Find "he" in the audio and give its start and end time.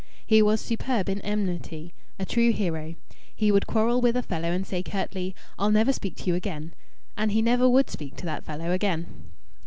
0.25-0.41, 3.35-3.51, 7.31-7.41